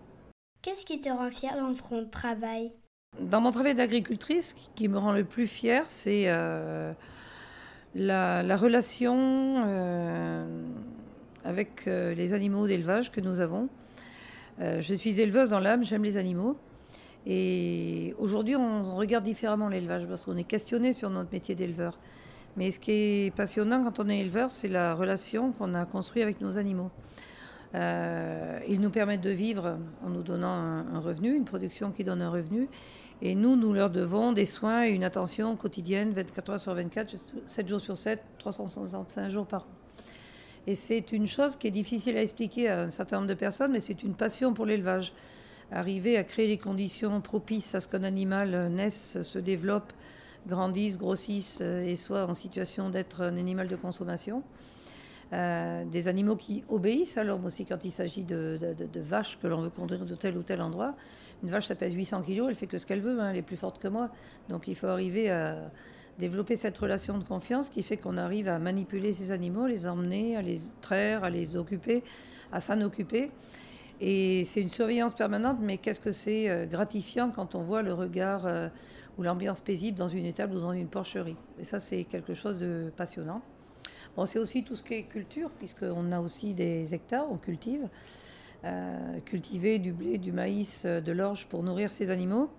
Qu'est-ce 0.63 0.85
qui 0.85 1.01
te 1.01 1.09
rend 1.09 1.31
fière 1.31 1.57
dans 1.57 1.73
ton 1.73 2.05
travail? 2.09 2.73
Dans 3.21 3.41
mon 3.41 3.51
travail 3.51 3.75
d'agricultrice, 3.75 4.55
ce 4.57 4.71
qui 4.75 4.89
me 4.89 4.99
rend 4.99 5.13
le 5.13 5.25
plus 5.25 5.47
fière, 5.47 5.85
c'est 5.89 6.25
euh, 6.27 6.93
la, 7.95 8.57
relation 8.57 9.17
euh, 9.67 10.63
avec 11.45 11.89
euh, 11.89 12.15
les 12.15 12.35
animaux 12.35 12.67
d'élevage 12.67 13.11
que 13.11 13.21
nous 13.21 13.41
avons. 13.41 13.69
Je 14.61 14.93
suis 14.93 15.21
éleveuse 15.21 15.51
dans 15.51 15.61
l'âme, 15.61 15.85
j'aime 15.85 16.03
les 16.03 16.17
animaux. 16.17 16.57
Et 17.29 18.15
aujourd'hui, 18.19 18.57
on 18.57 18.97
regarde 18.97 19.23
différemment 19.23 19.69
l'élevage 19.69 20.07
parce 20.07 20.25
qu'on 20.25 20.39
est 20.39 20.45
questionné 20.45 20.95
sur 20.95 21.11
notre 21.11 21.31
métier 21.31 21.55
d'éleveur. 21.55 22.01
Mais 22.57 22.71
ce 22.71 22.81
qui 22.81 22.91
est 22.91 23.37
passionnant 23.37 23.85
quand 23.85 24.01
on 24.01 24.09
est 24.09 24.19
éleveur, 24.19 24.51
c'est 24.51 24.67
la 24.67 24.95
relation 24.95 25.53
qu'on 25.53 25.75
a 25.75 25.85
construite 25.85 26.23
avec 26.23 26.41
nos 26.41 26.57
animaux. 26.57 26.91
ils 27.75 28.81
nous 28.81 28.91
permettent 28.91 29.21
de 29.21 29.31
vivre 29.31 29.77
en 30.03 30.09
nous 30.09 30.23
donnant 30.23 30.49
un, 30.49 31.01
revenu, 31.01 31.37
une 31.37 31.45
production 31.45 31.93
qui 31.93 32.03
donne 32.03 32.23
un 32.23 32.31
revenu. 32.31 32.67
Et 33.21 33.35
nous, 33.35 33.57
nous 33.57 33.75
leur 33.75 33.91
devons 33.91 34.33
des 34.33 34.47
soins 34.47 34.87
et 34.87 34.91
une 34.91 35.05
attention 35.05 35.55
quotidienne, 35.55 36.13
24 36.13 36.51
heures 36.51 36.61
sur 36.61 36.73
24, 36.73 37.15
7 37.47 37.69
jours 37.69 37.81
sur 37.81 37.99
7, 37.99 38.23
365 38.39 39.29
jours 39.29 39.47
par 39.47 39.63
an. 39.63 39.67
Et 40.67 40.75
c'est 40.75 41.13
une 41.13 41.27
chose 41.27 41.57
qui 41.57 41.67
est 41.67 41.73
difficile 41.73 42.17
à 42.17 42.23
expliquer 42.23 42.69
à 42.69 42.83
un 42.83 42.91
certain 42.91 43.17
nombre 43.17 43.29
de 43.29 43.35
personnes, 43.35 43.73
mais 43.73 43.81
c'est 43.81 44.03
une 44.03 44.15
passion 44.15 44.55
pour 44.55 44.67
l'élevage. 44.67 45.13
Arriver 45.71 46.17
à 46.17 46.25
créer 46.25 46.47
les 46.47 46.59
conditions 46.59 47.21
propices 47.21 47.75
à 47.75 47.81
ce 47.81 47.89
qu'un 47.89 48.05
animal 48.05 48.71
naisse, 48.71 49.21
se 49.23 49.39
développe, 49.39 49.93
grandisse, 50.47 50.97
grossisse 50.97 51.59
euh, 51.63 51.87
et 51.87 51.95
soit 51.95 52.25
en 52.27 52.35
situation 52.35 52.91
d'être 52.91 53.23
un 53.23 53.37
animal 53.37 53.69
de 53.69 53.77
consommation. 53.77 54.43
Euh, 55.35 55.85
des 55.85 56.09
animaux 56.09 56.37
qui 56.37 56.65
obéissent 56.71 57.19
à 57.19 57.25
l'homme 57.25 57.45
aussi 57.45 57.67
quand 57.67 57.85
il 57.85 57.93
s'agit 57.93 58.25
de, 58.25 58.59
vaches 58.97 59.39
que 59.39 59.47
l'on 59.47 59.61
veut 59.61 59.69
conduire 59.69 60.07
de 60.07 60.15
tel 60.15 60.39
ou 60.39 60.43
tel 60.43 60.63
endroit. 60.63 60.95
Une 61.43 61.51
vache, 61.51 61.67
ça 61.67 61.75
pèse 61.75 61.93
800 61.93 62.23
kilos, 62.23 62.47
elle 62.49 62.55
fait 62.55 62.67
que 62.67 62.79
ce 62.79 62.87
qu'elle 62.87 63.03
veut, 63.03 63.21
hein, 63.21 63.31
elle 63.31 63.37
est 63.37 63.43
plus 63.43 63.59
forte 63.59 63.79
que 63.79 63.89
moi. 63.89 64.09
Donc 64.49 64.69
il 64.69 64.75
faut 64.75 64.87
arriver 64.87 65.31
à 65.31 65.71
développer 66.19 66.57
cette 66.57 66.77
relation 66.79 67.19
de 67.19 67.25
confiance 67.25 67.69
qui 67.69 67.83
fait 67.83 67.99
qu'on 67.99 68.17
arrive 68.17 68.49
à 68.49 68.59
manipuler 68.59 69.13
ces 69.13 69.31
animaux, 69.31 69.67
les 69.67 69.87
emmener, 69.87 70.37
à 70.37 70.43
les 70.43 70.59
traire, 70.81 71.25
à 71.25 71.31
les 71.31 71.57
occuper, 71.57 72.03
à 72.51 72.63
s'en 72.63 72.81
occuper. 72.81 73.31
Et 74.01 74.45
c'est 74.45 74.61
une 74.61 74.69
surveillance 74.69 75.15
permanente, 75.15 75.59
mais 75.61 75.79
qu'est-ce 75.79 76.01
que 76.01 76.13
c'est 76.13 76.49
euh, 76.49 76.67
gratifiant 76.67 77.31
quand 77.31 77.55
on 77.55 77.63
voit 77.63 77.83
le 77.83 77.93
regard 77.93 78.47
euh, 78.47 78.69
ou 79.17 79.23
l'ambiance 79.23 79.61
paisible 79.61 79.99
dans 79.99 80.09
une 80.09 80.25
étable 80.25 80.55
ou 80.55 80.61
dans 80.61 80.73
une 80.73 80.87
porcherie. 80.87 81.37
Et 81.59 81.65
ça, 81.65 81.81
c'est 81.81 82.05
quelque 82.05 82.35
chose 82.35 82.59
de 82.61 82.93
passionnant. 82.97 83.43
Bon, 84.17 84.25
c'est 84.25 84.39
aussi 84.39 84.63
tout 84.63 84.77
ce 84.77 84.85
qui 84.85 84.95
est 84.95 85.03
culture, 85.03 85.51
puisqu'on 85.51 86.13
a 86.13 86.21
aussi 86.21 86.55
des 86.55 86.95
hectares, 86.95 87.27
on 87.31 87.37
cultive. 87.37 87.89
Euh, 88.65 89.21
cultiver 89.25 89.79
du 89.79 89.93
blé, 89.93 90.19
du 90.19 90.33
maïs, 90.33 90.85
de 90.85 91.13
l'orge 91.13 91.47
pour 91.47 91.63
nourrir 91.63 91.93
ses 91.93 92.11
animaux, 92.11 92.51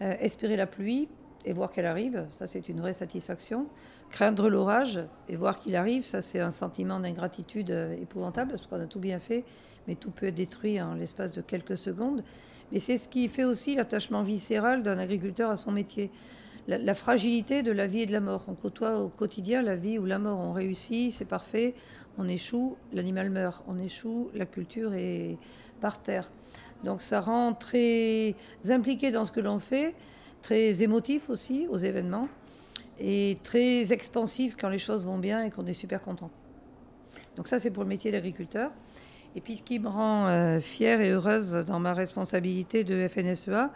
espérer 0.00 0.56
la 0.56 0.66
pluie 0.66 1.06
et 1.44 1.52
voir 1.52 1.70
qu'elle 1.70 1.84
arrive, 1.84 2.26
ça 2.30 2.46
c'est 2.46 2.70
une 2.70 2.80
vraie 2.80 2.94
satisfaction. 2.94 3.66
Craindre 4.08 4.48
l'orage 4.48 5.00
et 5.28 5.36
voir 5.36 5.58
qu'il 5.58 5.76
arrive, 5.76 6.06
ça 6.06 6.22
c'est 6.22 6.40
un 6.40 6.50
sentiment 6.50 6.98
d'ingratitude 6.98 7.68
épouvantable 8.00 8.52
parce 8.52 8.66
qu'on 8.66 8.80
a 8.80 8.86
tout 8.86 9.00
bien 9.00 9.18
fait, 9.18 9.44
mais 9.88 9.96
tout 9.96 10.10
peut 10.10 10.26
être 10.26 10.34
détruit 10.36 10.80
en 10.80 10.94
l'espace 10.94 11.32
de 11.32 11.40
quelques 11.40 11.76
secondes. 11.76 12.22
Mais 12.70 12.78
c'est 12.78 12.98
ce 12.98 13.08
qui 13.08 13.26
fait 13.26 13.44
aussi 13.44 13.74
l'attachement 13.74 14.22
viscéral 14.22 14.82
d'un 14.82 14.98
agriculteur 14.98 15.50
à 15.50 15.56
son 15.56 15.72
métier. 15.72 16.10
La, 16.68 16.92
fragilité 16.92 17.62
de 17.62 17.72
la 17.72 17.86
vie 17.86 18.02
et 18.02 18.06
de 18.06 18.12
la 18.12 18.20
mort. 18.20 18.44
On 18.46 18.54
côtoie 18.54 19.00
au 19.00 19.08
quotidien 19.08 19.62
la 19.62 19.74
vie 19.74 19.98
ou 19.98 20.04
la 20.04 20.18
mort. 20.18 20.38
On 20.38 20.52
réussit, 20.52 21.10
c'est 21.10 21.24
parfait 21.24 21.74
on 22.18 22.26
échoue, 22.26 22.76
l'animal 22.92 23.30
meurt. 23.30 23.64
On 23.68 23.78
échoue, 23.78 24.30
la 24.34 24.44
culture 24.44 24.92
est 24.94 25.38
par 25.80 26.02
terre. 26.02 26.30
Donc 26.84 27.00
ça 27.00 27.20
rend 27.20 27.54
très 27.54 28.34
impliqué 28.68 29.10
dans 29.10 29.24
ce 29.24 29.32
que 29.32 29.40
l'on 29.40 29.58
fait, 29.58 29.94
très 30.42 30.82
émotif 30.82 31.30
aussi 31.30 31.66
aux 31.70 31.76
événements, 31.76 32.28
et 33.00 33.38
très 33.44 33.92
expansif 33.92 34.56
quand 34.60 34.68
les 34.68 34.78
choses 34.78 35.06
vont 35.06 35.18
bien 35.18 35.44
et 35.44 35.50
qu'on 35.50 35.66
est 35.66 35.72
super 35.72 36.02
content. 36.02 36.30
Donc 37.36 37.46
ça 37.46 37.58
c'est 37.58 37.70
pour 37.70 37.84
le 37.84 37.88
métier 37.88 38.10
d'agriculteur. 38.10 38.72
Et 39.36 39.40
puis 39.40 39.56
ce 39.56 39.62
qui 39.62 39.78
me 39.78 39.88
rend 39.88 40.26
euh, 40.26 40.60
fière 40.60 41.00
et 41.00 41.10
heureuse 41.10 41.52
dans 41.66 41.78
ma 41.78 41.92
responsabilité 41.92 42.84
de 42.84 43.06
FNSEA, 43.06 43.70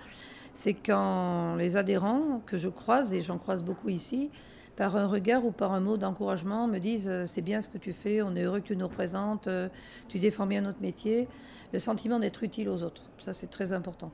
c'est 0.55 0.75
quand 0.75 1.57
les 1.57 1.77
adhérents 1.77 2.43
que 2.47 2.57
je 2.57 2.69
croise, 2.69 3.13
et 3.13 3.21
j'en 3.21 3.39
croise 3.39 3.63
beaucoup 3.63 3.89
ici, 3.89 4.31
par 4.77 4.97
un 4.97 5.07
regard 5.07 5.45
ou 5.45 5.51
par 5.51 5.73
un 5.73 5.81
mot 5.81 5.97
d'encouragement, 5.97 6.67
me 6.67 6.79
disent 6.79 7.09
euh, 7.09 7.27
c'est 7.27 7.43
bien 7.43 7.61
ce 7.61 7.69
que 7.69 7.79
tu 7.79 7.93
fais, 7.93 8.23
on 8.23 8.35
est 8.35 8.43
heureux 8.43 8.61
que 8.61 8.69
tu 8.69 8.77
nous 8.77 8.87
représentes, 8.89 9.47
euh, 9.47 9.69
tu 10.09 10.19
défends 10.19 10.47
bien 10.47 10.63
notre 10.63 10.81
métier. 10.81 11.29
Le 11.73 11.79
sentiment 11.79 12.19
d'être 12.19 12.43
utile 12.43 12.69
aux 12.69 12.83
autres, 12.83 13.03
ça 13.19 13.33
c'est 13.33 13.49
très 13.49 13.73
important. 13.73 14.11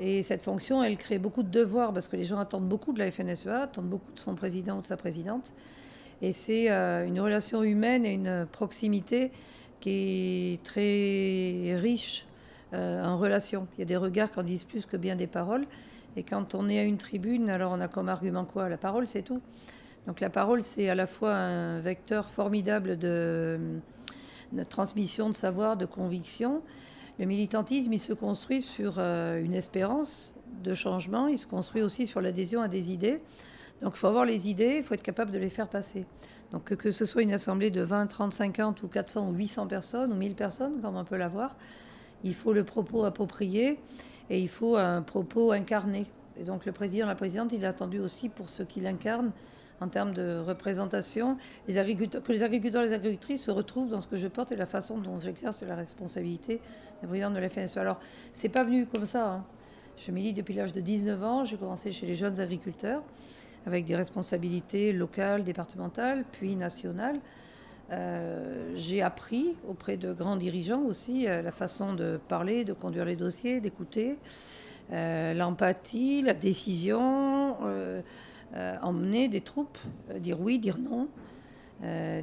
Et 0.00 0.22
cette 0.22 0.40
fonction, 0.40 0.82
elle 0.82 0.96
crée 0.96 1.18
beaucoup 1.18 1.42
de 1.42 1.50
devoirs 1.50 1.92
parce 1.92 2.08
que 2.08 2.16
les 2.16 2.24
gens 2.24 2.38
attendent 2.38 2.68
beaucoup 2.68 2.92
de 2.92 2.98
la 2.98 3.10
FNSEA, 3.10 3.62
attendent 3.62 3.88
beaucoup 3.88 4.12
de 4.12 4.18
son 4.18 4.34
président 4.34 4.78
ou 4.78 4.80
de 4.80 4.86
sa 4.86 4.96
présidente. 4.96 5.54
Et 6.20 6.32
c'est 6.32 6.68
une 6.68 7.20
relation 7.20 7.62
humaine 7.62 8.04
et 8.04 8.14
une 8.14 8.46
proximité 8.50 9.30
qui 9.84 10.54
est 10.54 10.64
très 10.64 11.76
riche 11.76 12.26
en 12.72 13.18
relation. 13.18 13.66
Il 13.76 13.80
y 13.80 13.82
a 13.82 13.84
des 13.84 13.96
regards 13.96 14.30
qui 14.32 14.40
en 14.40 14.42
disent 14.42 14.64
plus 14.64 14.86
que 14.86 14.96
bien 14.96 15.14
des 15.14 15.26
paroles. 15.26 15.66
Et 16.16 16.22
quand 16.22 16.54
on 16.54 16.68
est 16.68 16.78
à 16.78 16.84
une 16.84 16.96
tribune, 16.96 17.50
alors 17.50 17.72
on 17.72 17.80
a 17.80 17.88
comme 17.88 18.08
argument 18.08 18.44
quoi? 18.44 18.68
La 18.68 18.78
parole, 18.78 19.06
c'est 19.06 19.22
tout. 19.22 19.40
Donc 20.06 20.20
la 20.20 20.30
parole, 20.30 20.62
c'est 20.62 20.88
à 20.88 20.94
la 20.94 21.06
fois 21.06 21.34
un 21.34 21.80
vecteur 21.80 22.28
formidable 22.28 22.98
de, 22.98 23.58
transmission 24.68 25.28
de 25.28 25.34
savoir, 25.34 25.76
de 25.76 25.86
conviction. 25.86 26.62
Le 27.18 27.26
militantisme, 27.26 27.92
il 27.92 28.00
se 28.00 28.12
construit 28.12 28.62
sur 28.62 28.94
euh, 28.98 29.42
une 29.42 29.54
espérance 29.54 30.34
de 30.62 30.72
changement, 30.72 31.28
il 31.28 31.38
se 31.38 31.46
construit 31.46 31.82
aussi 31.82 32.06
sur 32.06 32.20
l'adhésion 32.20 32.62
à 32.62 32.68
des 32.68 32.90
idées. 32.90 33.20
Donc 33.82 33.94
il 33.96 33.98
faut 33.98 34.06
avoir 34.06 34.24
les 34.24 34.48
idées, 34.48 34.76
il 34.78 34.82
faut 34.82 34.94
être 34.94 35.02
capable 35.02 35.30
de 35.30 35.38
les 35.38 35.50
faire 35.50 35.68
passer. 35.68 36.06
Donc 36.54 36.72
que, 36.76 36.92
ce 36.92 37.04
soit 37.04 37.22
une 37.22 37.32
assemblée 37.32 37.72
de 37.72 37.80
20, 37.80 38.06
30, 38.06 38.32
50 38.32 38.84
ou 38.84 38.86
400 38.86 39.28
ou 39.28 39.32
800 39.32 39.66
personnes 39.66 40.12
ou 40.12 40.14
1000 40.14 40.34
personnes, 40.34 40.80
comme 40.80 40.96
on 40.96 41.04
peut 41.04 41.16
l'avoir, 41.16 41.56
il 42.22 42.32
faut 42.32 42.52
le 42.52 42.62
propos 42.62 43.02
approprié 43.04 43.80
et 44.30 44.38
il 44.38 44.48
faut 44.48 44.76
un 44.76 45.02
propos 45.02 45.50
incarné. 45.50 46.06
Et 46.38 46.44
donc 46.44 46.64
le 46.64 46.70
président, 46.70 47.08
la 47.08 47.16
présidente, 47.16 47.50
il 47.52 47.64
a 47.64 47.70
attendu 47.70 47.98
aussi 47.98 48.28
pour 48.28 48.48
ce 48.48 48.62
qu'il 48.62 48.86
incarne 48.86 49.32
en 49.80 49.88
termes 49.88 50.14
de 50.14 50.38
représentation, 50.38 51.38
les 51.66 51.76
agriculteurs, 51.76 52.22
que 52.22 52.30
les 52.30 52.44
agriculteurs 52.44 52.82
et 52.82 52.86
les 52.86 52.92
agricultrices 52.92 53.42
se 53.42 53.50
retrouvent 53.50 53.88
dans 53.88 54.00
ce 54.00 54.06
que 54.06 54.14
je 54.14 54.28
porte 54.28 54.52
et 54.52 54.56
la 54.56 54.66
façon 54.66 54.98
dont 54.98 55.18
j'exerce 55.18 55.60
la 55.64 55.74
responsabilité 55.74 56.60
de 57.02 57.08
président 57.08 57.32
de 57.32 57.40
la 57.40 57.48
FNSE. 57.48 57.78
Alors, 57.78 57.98
c'est 58.32 58.48
pas 58.48 58.62
venu 58.62 58.86
comme 58.86 59.06
ça. 59.06 59.28
Hein. 59.28 59.44
Je 59.98 60.12
milite 60.12 60.36
depuis 60.36 60.54
l'âge 60.54 60.72
de 60.72 60.80
19 60.80 61.24
ans. 61.24 61.44
J'ai 61.44 61.56
commencé 61.56 61.90
chez 61.90 62.06
les 62.06 62.14
jeunes 62.14 62.38
agriculteurs 62.38 63.02
avec 63.66 63.84
des 63.84 63.96
responsabilités 63.96 64.92
locales, 64.92 65.44
départementales, 65.44 66.24
puis 66.32 66.56
nationales. 66.56 67.20
j'ai 68.74 69.02
appris 69.02 69.56
auprès 69.68 69.96
de 69.96 70.12
grands 70.12 70.36
dirigeants 70.36 70.82
aussi 70.82 71.24
la 71.24 71.52
façon 71.52 71.94
de 71.94 72.18
parler, 72.28 72.64
de 72.64 72.72
conduire 72.72 73.04
les 73.04 73.16
dossiers, 73.16 73.60
d'écouter, 73.60 74.16
l'empathie, 74.90 76.22
la 76.22 76.34
décision, 76.34 77.56
emmener 78.82 79.28
des 79.28 79.40
troupes, 79.40 79.78
dire 80.18 80.40
oui, 80.40 80.58
dire 80.58 80.78
non, 80.78 81.08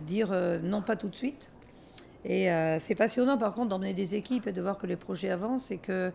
dire 0.06 0.36
non 0.64 0.82
pas 0.82 0.96
tout 0.96 1.10
de 1.10 1.16
suite. 1.16 1.50
Et 2.26 2.50
c'est 2.80 2.96
passionnant 2.96 3.38
par 3.38 3.54
contre 3.54 3.70
d'emmener 3.70 3.94
des 3.94 4.16
équipes 4.16 4.48
et 4.48 4.52
de 4.52 4.62
voir 4.62 4.78
que 4.78 4.88
les 4.88 4.96
projets 4.96 5.30
avancent 5.30 5.72
et 5.72 5.78
que 5.78 6.12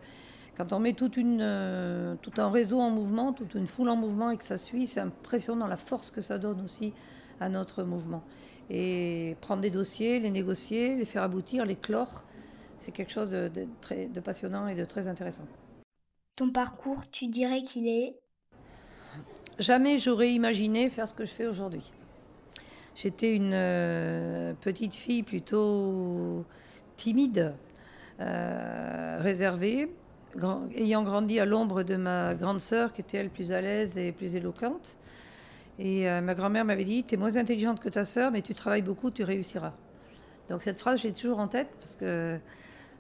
quand 0.57 0.73
on 0.73 0.79
met 0.79 0.95
toute 0.95 1.17
une, 1.17 1.41
euh, 1.43 2.15
tout 2.23 2.33
un 2.39 2.51
réseau 2.51 2.81
en 2.81 2.91
mouvement, 2.91 3.33
toute 3.33 3.55
une 3.55 3.67
foule 3.67 3.91
en 3.91 3.97
mouvement 3.97 4.31
et 4.31 4.37
que 4.37 4.45
ça 4.45 4.57
suit, 4.57 4.87
c'est 4.87 5.01
impressionnant 5.01 5.67
la 5.67 5.77
force 5.77 6.11
que 6.11 6.23
ça 6.23 6.39
donne 6.39 6.63
aussi 6.63 6.95
à 7.41 7.49
notre 7.49 7.83
mouvement. 7.83 8.23
Et 8.71 9.37
prendre 9.43 9.61
des 9.61 9.71
dossiers, 9.71 10.19
les 10.19 10.31
négocier, 10.31 10.97
les 10.97 11.05
faire 11.05 11.23
aboutir, 11.23 11.67
les 11.67 11.77
clore, 11.77 12.25
c'est 12.79 12.91
quelque 12.93 13.13
chose 13.13 13.31
de, 13.31 13.51
très, 13.81 14.07
de 14.07 14.21
passionnant 14.21 14.67
et 14.67 14.75
de 14.75 14.85
très 14.85 15.09
intéressant. 15.09 15.45
Ton 16.37 16.51
parcours, 16.51 17.09
tu 17.11 17.29
dirais 17.29 17.63
qu'il 17.63 17.89
est? 17.89 18.17
Jamais 19.59 19.99
j'aurais 19.99 20.33
imaginé 20.33 20.89
faire 20.89 21.07
ce 21.07 21.15
que 21.15 21.25
je 21.25 21.33
fais 21.33 21.47
aujourd'hui. 21.47 21.93
J'étais 22.95 23.35
une 23.35 23.53
euh, 23.55 24.55
petite 24.61 24.95
fille 24.95 25.23
plutôt 25.23 26.45
timide, 26.97 27.55
euh, 28.21 29.19
réservée, 29.21 29.91
ayant 30.75 31.03
grandi 31.03 31.41
à 31.41 31.45
l'ombre 31.45 31.83
de 31.83 31.97
ma 31.97 32.35
grande 32.35 32.61
sœur, 32.61 32.93
qui 32.93 33.01
était 33.01 33.19
elle 33.19 33.31
plus 33.31 33.53
à 33.53 33.61
l'aise 33.61 33.99
et 33.99 34.13
plus 34.13 34.37
éloquente. 34.37 34.97
Et 35.79 36.09
euh, 36.09 36.21
ma 36.21 36.35
grand-mère 36.35 36.65
m'avait 36.65 36.85
dit 36.85 37.05
Tu 37.05 37.15
es 37.15 37.17
moins 37.17 37.37
intelligente 37.37 37.81
que 37.81 37.89
ta 37.89 38.05
sœur, 38.05 38.31
mais 38.31 38.43
tu 38.43 38.55
travailles 38.55 38.83
beaucoup, 38.83 39.11
tu 39.11 39.25
réussiras. 39.25 39.73
Donc 40.49 40.63
cette 40.63 40.81
phrase, 40.81 41.01
j'ai 41.01 41.13
toujours 41.13 41.39
en 41.39 41.49
tête 41.49 41.69
parce 41.81 41.97
que 41.97 42.39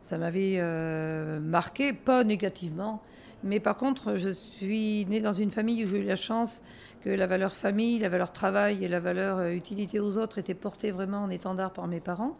ça 0.02 0.18
m'avait 0.18 0.56
euh, 0.58 1.40
marqué, 1.40 1.92
pas 1.92 2.24
négativement. 2.24 3.02
Mais 3.44 3.60
par 3.60 3.76
contre, 3.76 4.16
je 4.16 4.30
suis 4.30 5.06
née 5.06 5.20
dans 5.20 5.32
une 5.32 5.50
famille 5.50 5.84
où 5.84 5.88
j'ai 5.88 5.98
eu 5.98 6.04
la 6.04 6.16
chance 6.16 6.62
que 7.02 7.10
la 7.10 7.26
valeur 7.26 7.52
famille, 7.52 7.98
la 7.98 8.08
valeur 8.08 8.32
travail 8.32 8.84
et 8.84 8.88
la 8.88 9.00
valeur 9.00 9.38
euh, 9.38 9.50
utilité 9.50 10.00
aux 10.00 10.18
autres 10.18 10.38
étaient 10.38 10.54
portées 10.54 10.90
vraiment 10.90 11.22
en 11.22 11.30
étendard 11.30 11.72
par 11.72 11.86
mes 11.86 12.00
parents. 12.00 12.36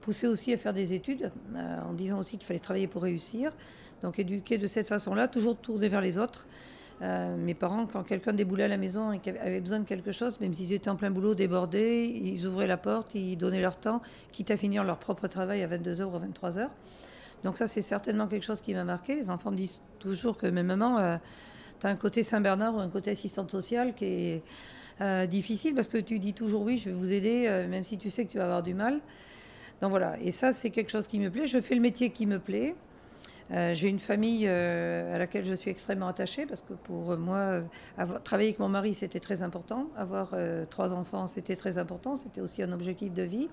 Poussée 0.00 0.26
aussi 0.28 0.52
à 0.52 0.56
faire 0.56 0.72
des 0.72 0.92
études, 0.92 1.30
en 1.56 1.92
disant 1.92 2.18
aussi 2.18 2.38
qu'il 2.38 2.46
fallait 2.46 2.60
travailler 2.60 2.86
pour 2.86 3.02
réussir. 3.02 3.50
Donc 4.02 4.18
éduquer 4.18 4.58
de 4.58 4.66
cette 4.66 4.88
façon-là, 4.88 5.28
toujours 5.28 5.56
tourner 5.56 5.88
vers 5.88 6.00
les 6.00 6.18
autres. 6.18 6.46
Euh, 7.02 7.36
mes 7.36 7.54
parents, 7.54 7.86
quand 7.86 8.02
quelqu'un 8.04 8.32
déboulait 8.32 8.64
à 8.64 8.68
la 8.68 8.78
maison 8.78 9.12
et 9.12 9.20
avait 9.40 9.60
besoin 9.60 9.80
de 9.80 9.84
quelque 9.84 10.12
chose, 10.12 10.40
même 10.40 10.54
s'ils 10.54 10.72
étaient 10.72 10.88
en 10.88 10.96
plein 10.96 11.10
boulot, 11.10 11.34
débordés, 11.34 12.04
ils 12.22 12.46
ouvraient 12.46 12.66
la 12.66 12.78
porte, 12.78 13.14
ils 13.14 13.36
donnaient 13.36 13.60
leur 13.60 13.78
temps, 13.78 14.00
quitte 14.32 14.50
à 14.50 14.56
finir 14.56 14.82
leur 14.82 14.98
propre 14.98 15.28
travail 15.28 15.62
à 15.62 15.68
22h 15.68 16.04
ou 16.04 16.18
23h. 16.18 16.68
Donc 17.44 17.58
ça, 17.58 17.66
c'est 17.66 17.82
certainement 17.82 18.26
quelque 18.26 18.44
chose 18.44 18.62
qui 18.62 18.72
m'a 18.72 18.84
marqué. 18.84 19.14
Les 19.14 19.28
enfants 19.28 19.50
me 19.50 19.56
disent 19.56 19.82
toujours 19.98 20.38
que, 20.38 20.46
même 20.46 20.66
maman, 20.66 20.98
euh, 20.98 21.16
tu 21.80 21.86
as 21.86 21.90
un 21.90 21.96
côté 21.96 22.22
Saint-Bernard 22.22 22.74
ou 22.74 22.80
un 22.80 22.88
côté 22.88 23.10
assistante 23.10 23.50
sociale 23.50 23.94
qui 23.94 24.04
est 24.06 24.42
euh, 25.02 25.26
difficile 25.26 25.74
parce 25.74 25.88
que 25.88 25.98
tu 25.98 26.18
dis 26.18 26.32
toujours 26.32 26.62
oui, 26.62 26.78
je 26.78 26.88
vais 26.88 26.96
vous 26.96 27.12
aider, 27.12 27.66
même 27.68 27.84
si 27.84 27.98
tu 27.98 28.08
sais 28.08 28.24
que 28.24 28.32
tu 28.32 28.38
vas 28.38 28.44
avoir 28.44 28.62
du 28.62 28.72
mal. 28.72 29.00
Donc 29.80 29.90
voilà, 29.90 30.16
et 30.20 30.32
ça, 30.32 30.52
c'est 30.52 30.70
quelque 30.70 30.90
chose 30.90 31.06
qui 31.06 31.18
me 31.20 31.30
plaît. 31.30 31.46
Je 31.46 31.60
fais 31.60 31.74
le 31.74 31.80
métier 31.80 32.10
qui 32.10 32.26
me 32.26 32.38
plaît. 32.38 32.74
Euh, 33.52 33.74
j'ai 33.74 33.88
une 33.88 34.00
famille 34.00 34.46
euh, 34.48 35.14
à 35.14 35.18
laquelle 35.18 35.44
je 35.44 35.54
suis 35.54 35.70
extrêmement 35.70 36.08
attachée 36.08 36.46
parce 36.46 36.62
que 36.62 36.72
pour 36.72 37.16
moi, 37.16 37.60
travailler 38.24 38.48
avec 38.48 38.58
mon 38.58 38.68
mari, 38.68 38.94
c'était 38.94 39.20
très 39.20 39.42
important. 39.42 39.88
Avoir 39.96 40.30
euh, 40.32 40.64
trois 40.68 40.92
enfants, 40.92 41.28
c'était 41.28 41.54
très 41.54 41.78
important. 41.78 42.16
C'était 42.16 42.40
aussi 42.40 42.62
un 42.62 42.72
objectif 42.72 43.12
de 43.12 43.22
vie. 43.22 43.48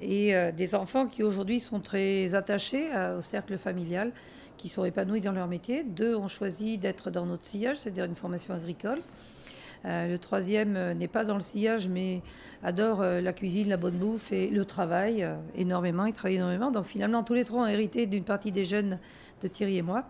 Et 0.00 0.32
des 0.52 0.76
enfants 0.76 1.08
qui 1.08 1.24
aujourd'hui 1.24 1.58
sont 1.58 1.80
très 1.80 2.36
attachés 2.36 2.88
au 3.18 3.20
cercle 3.20 3.58
familial, 3.58 4.12
qui 4.56 4.68
sont 4.68 4.84
épanouis 4.84 5.20
dans 5.20 5.32
leur 5.32 5.48
métier. 5.48 5.82
Deux 5.82 6.14
ont 6.14 6.28
choisi 6.28 6.78
d'être 6.78 7.10
dans 7.10 7.26
notre 7.26 7.44
sillage, 7.44 7.78
c'est-à-dire 7.78 8.04
une 8.04 8.14
formation 8.14 8.54
agricole. 8.54 9.00
Le 9.84 10.16
troisième 10.16 10.92
n'est 10.92 11.08
pas 11.08 11.24
dans 11.24 11.34
le 11.34 11.40
sillage, 11.40 11.88
mais 11.88 12.20
adore 12.62 13.02
la 13.02 13.32
cuisine, 13.32 13.68
la 13.68 13.76
bonne 13.76 13.96
bouffe 13.96 14.32
et 14.32 14.48
le 14.48 14.64
travail 14.64 15.26
énormément. 15.54 16.04
Il 16.04 16.12
travaille 16.12 16.36
énormément. 16.36 16.70
Donc 16.70 16.86
finalement, 16.86 17.22
tous 17.22 17.34
les 17.34 17.44
trois 17.44 17.62
ont 17.62 17.66
hérité 17.66 18.06
d'une 18.06 18.24
partie 18.24 18.52
des 18.52 18.64
jeunes 18.64 18.98
de 19.40 19.48
Thierry 19.48 19.78
et 19.78 19.82
moi. 19.82 20.04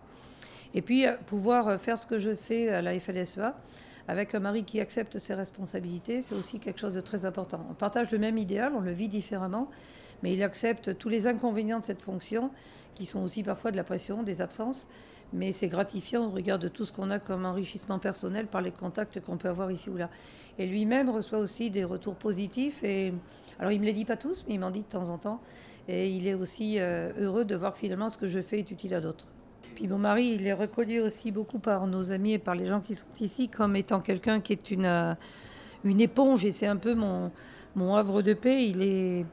Et 0.75 0.83
puis 0.83 1.07
euh, 1.07 1.13
pouvoir 1.27 1.69
euh, 1.69 1.79
faire 1.79 1.99
ce 1.99 2.07
que 2.07 2.19
je 2.19 2.35
fais 2.35 2.69
à 2.69 2.83
la 2.83 2.99
FLSEA 2.99 3.57
avec 4.07 4.35
un 4.35 4.39
mari 4.39 4.65
qui 4.65 4.81
accepte 4.81 5.19
ses 5.19 5.35
responsabilités, 5.35 6.23
c'est 6.23 6.35
aussi 6.35 6.61
quelque 6.61 6.81
chose 6.81 6.95
de 6.95 7.01
très 7.03 7.27
important. 7.27 7.67
On 7.71 7.75
partage 7.75 8.11
le 8.11 8.19
même 8.19 8.39
idéal, 8.39 8.73
on 8.75 8.81
le 8.81 8.91
vit 8.91 9.09
différemment, 9.09 9.69
mais 10.23 10.33
il 10.33 10.43
accepte 10.43 10.97
tous 10.97 11.11
les 11.11 11.27
inconvénients 11.27 11.79
de 11.79 11.85
cette 11.85 12.01
fonction, 12.01 12.51
qui 12.95 13.05
sont 13.05 13.23
aussi 13.23 13.43
parfois 13.43 13.71
de 13.71 13.77
la 13.77 13.85
pression, 13.85 14.23
des 14.23 14.41
absences, 14.41 14.89
mais 15.33 15.53
c'est 15.53 15.69
gratifiant 15.69 16.27
au 16.27 16.31
regard 16.31 16.59
de 16.59 16.69
tout 16.69 16.85
ce 16.85 16.93
qu'on 16.93 17.11
a 17.11 17.19
comme 17.19 17.45
enrichissement 17.45 17.99
personnel 17.99 18.47
par 18.47 18.61
les 18.61 18.71
contacts 18.71 19.21
qu'on 19.21 19.37
peut 19.37 19.49
avoir 19.49 19.71
ici 19.71 19.91
ou 19.91 19.97
là. 19.97 20.09
Et 20.59 20.67
lui-même 20.67 21.11
reçoit 21.11 21.39
aussi 21.39 21.71
des 21.71 21.85
retours 21.85 22.17
positifs, 22.17 22.83
et 22.83 23.13
alors 23.59 23.73
il 23.73 23.81
me 23.81 23.85
les 23.85 23.93
dit 23.93 24.05
pas 24.05 24.17
tous, 24.17 24.45
mais 24.49 24.55
il 24.55 24.61
m'en 24.61 24.71
dit 24.71 24.83
de 24.83 24.87
temps 24.87 25.11
en 25.11 25.19
temps, 25.19 25.41
et 25.87 26.11
il 26.11 26.27
est 26.27 26.35
aussi 26.35 26.79
euh, 26.79 27.13
heureux 27.21 27.45
de 27.45 27.55
voir 27.55 27.75
que 27.75 27.79
finalement 27.79 28.09
ce 28.09 28.19
que 28.19 28.27
je 28.27 28.41
fais 28.41 28.59
est 28.61 28.71
utile 28.71 28.95
à 28.95 29.01
d'autres. 29.01 29.27
Puis 29.75 29.87
mon 29.87 29.99
mari, 29.99 30.33
il 30.35 30.47
est 30.47 30.53
reconnu 30.53 31.01
aussi 31.01 31.31
beaucoup 31.31 31.61
par 31.61 31.87
nos 31.87 32.11
amis 32.11 32.33
et 32.33 32.39
par 32.39 32.57
les 32.57 32.67
gens 32.67 32.81
qui 32.81 32.97
sont 32.97 33.07
ici 33.21 33.49
comme 33.49 33.77
étant 33.77 34.01
quelqu'un 34.01 34.41
qui 34.41 34.53
est 34.53 34.71
une, 34.73 34.87
euh, 34.87 35.15
une 35.85 36.01
éponge 36.01 36.45
et 36.45 36.51
c'est 36.51 36.67
un 36.67 36.77
peu 36.77 36.95
mon, 36.95 37.31
mon 37.77 37.95
havre 37.95 38.23
de 38.23 38.33
paix. 38.33 38.67
Il 38.67 38.83
est, 38.83 39.25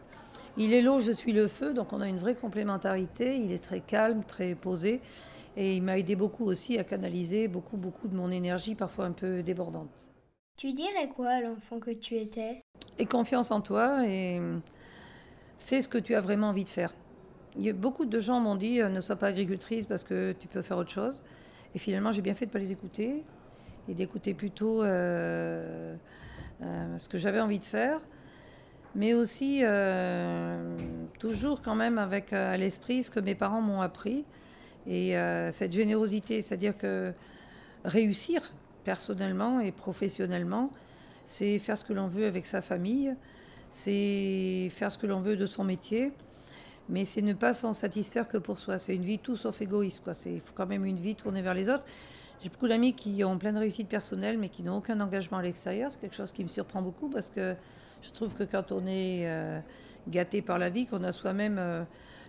il 0.57 0.73
est 0.73 0.83
l'eau, 0.83 0.99
je 0.99 1.11
suis 1.11 1.33
le 1.33 1.47
feu, 1.47 1.73
donc 1.73 1.93
on 1.93 2.01
a 2.01 2.07
une 2.07 2.19
vraie 2.19 2.35
complémentarité. 2.35 3.37
Il 3.37 3.51
est 3.51 3.63
très 3.63 3.79
calme, 3.79 4.23
très 4.23 4.53
posé 4.53 5.01
et 5.57 5.75
il 5.75 5.83
m'a 5.83 5.97
aidé 5.97 6.15
beaucoup 6.15 6.45
aussi 6.45 6.77
à 6.77 6.83
canaliser 6.83 7.47
beaucoup, 7.47 7.77
beaucoup 7.77 8.07
de 8.07 8.15
mon 8.15 8.31
énergie, 8.31 8.75
parfois 8.75 9.05
un 9.05 9.11
peu 9.11 9.41
débordante. 9.41 10.09
Tu 10.57 10.73
dirais 10.73 11.09
quoi 11.13 11.29
à 11.29 11.41
l'enfant 11.41 11.79
que 11.79 11.91
tu 11.91 12.15
étais? 12.15 12.61
Et 12.97 13.05
confiance 13.05 13.51
en 13.51 13.61
toi 13.61 14.05
et 14.07 14.39
fais 15.59 15.81
ce 15.81 15.87
que 15.87 15.97
tu 15.97 16.15
as 16.15 16.21
vraiment 16.21 16.49
envie 16.49 16.63
de 16.63 16.69
faire. 16.69 16.93
Beaucoup 17.73 18.05
de 18.05 18.19
gens 18.19 18.39
m'ont 18.39 18.55
dit 18.55 18.81
euh, 18.81 18.89
ne 18.89 19.01
sois 19.01 19.15
pas 19.15 19.27
agricultrice 19.27 19.85
parce 19.85 20.03
que 20.03 20.33
tu 20.37 20.47
peux 20.47 20.61
faire 20.61 20.77
autre 20.77 20.91
chose. 20.91 21.23
Et 21.73 21.79
finalement, 21.79 22.11
j'ai 22.11 22.21
bien 22.21 22.33
fait 22.35 22.45
de 22.45 22.49
ne 22.51 22.53
pas 22.53 22.59
les 22.59 22.71
écouter 22.71 23.23
et 23.89 23.93
d'écouter 23.93 24.33
plutôt 24.33 24.81
euh, 24.81 25.95
euh, 26.61 26.97
ce 26.97 27.09
que 27.09 27.17
j'avais 27.17 27.39
envie 27.39 27.59
de 27.59 27.65
faire. 27.65 27.99
Mais 28.93 29.13
aussi, 29.13 29.61
toujours 31.19 31.61
quand 31.61 31.75
même 31.75 31.97
avec 31.97 32.31
à 32.31 32.55
l'esprit 32.55 33.03
ce 33.03 33.11
que 33.11 33.19
mes 33.19 33.35
parents 33.35 33.59
m'ont 33.59 33.81
appris 33.81 34.23
et 34.87 35.15
cette 35.51 35.71
générosité, 35.71 36.41
c'est-à-dire 36.41 36.77
que 36.77 37.11
réussir 37.83 38.53
personnellement 38.83 39.59
et 39.59 39.71
professionnellement, 39.71 40.71
c'est 41.25 41.59
faire 41.59 41.77
ce 41.77 41.83
que 41.83 41.93
l'on 41.93 42.07
veut 42.07 42.27
avec 42.27 42.45
sa 42.45 42.61
famille, 42.61 43.15
c'est 43.71 44.69
faire 44.69 44.91
ce 44.91 44.97
que 44.97 45.07
l'on 45.07 45.19
veut 45.19 45.35
de 45.35 45.45
son 45.45 45.63
métier, 45.63 46.11
mais 46.87 47.03
c'est 47.03 47.21
ne 47.21 47.33
pas 47.33 47.53
s'en 47.53 47.73
satisfaire 47.73 48.27
que 48.27 48.37
pour 48.37 48.57
soi. 48.59 48.77
C'est 48.77 48.95
une 48.95 49.03
vie 49.03 49.19
tout 49.19 49.35
sauf 49.35 49.61
égoïste. 49.61 50.03
Quoi. 50.03 50.13
C'est 50.13 50.41
quand 50.53 50.67
même 50.67 50.85
une 50.85 50.97
vie 50.97 51.15
tournée 51.15 51.41
vers 51.41 51.55
les 51.55 51.67
autres. 51.67 51.83
J'ai 52.41 52.49
beaucoup 52.49 52.67
d'amis 52.67 52.93
qui 52.93 53.23
ont 53.23 53.37
plein 53.37 53.53
de 53.53 53.57
réussites 53.57 53.87
personnelles, 53.87 54.37
mais 54.37 54.49
qui 54.49 54.61
n'ont 54.61 54.77
aucun 54.77 54.99
engagement 54.99 55.37
à 55.37 55.41
l'extérieur. 55.41 55.89
C'est 55.89 55.99
quelque 55.99 56.15
chose 56.15 56.31
qui 56.31 56.43
me 56.43 56.49
surprend 56.49 56.81
beaucoup 56.81 57.09
parce 57.09 57.29
que 57.29 57.55
je 58.01 58.11
trouve 58.11 58.35
que 58.35 58.43
quand 58.43 58.71
on 58.71 58.85
est 58.85 59.23
euh, 59.25 59.59
gâté 60.07 60.43
par 60.43 60.59
la 60.59 60.69
vie, 60.69 60.85
qu'on 60.85 61.03
a 61.03 61.11
soi-même 61.11 61.57
euh, 61.57 61.83